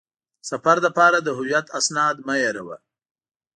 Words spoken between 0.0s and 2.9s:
د سفر لپاره د هویت اسناد مه هېروه.